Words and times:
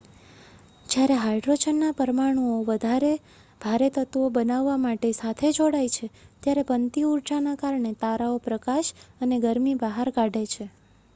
જ્યારે 0.85 1.15
હાયડ્રોજનનાં 1.17 1.91
પરમાણુઓ 1.97 2.53
વધારે 2.69 3.11
ભારે 3.61 3.89
તત્વો 3.97 4.23
બનાવવા 4.31 4.77
માટે 4.81 5.11
સાથે 5.17 5.51
જોડાય 5.53 5.91
છે 5.97 6.09
ત્યારે 6.41 6.63
બનતી 6.69 7.03
ઉર્જાના 7.09 7.55
કારણે 7.59 7.91
તારાઓ 8.01 8.39
પ્રકાશ 8.47 8.89
અને 9.21 9.37
ગરમી 9.43 9.77
બહાર 9.81 10.13
કાઢે 10.17 10.43
છે 10.51 10.67